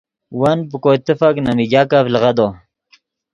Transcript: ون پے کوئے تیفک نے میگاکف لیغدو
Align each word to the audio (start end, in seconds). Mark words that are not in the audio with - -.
ون 0.39 0.59
پے 0.69 0.77
کوئے 0.83 0.97
تیفک 1.05 1.35
نے 1.43 1.51
میگاکف 1.57 2.05
لیغدو 2.13 2.47